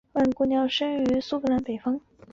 [0.13, 2.01] 万姑娘出生于苏格兰北方。